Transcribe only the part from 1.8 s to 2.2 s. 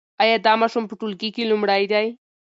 دی؟